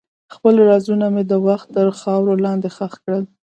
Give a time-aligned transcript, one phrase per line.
[0.33, 3.23] خپل رازونه مې د وخت تر خاورو لاندې ښخ کړل.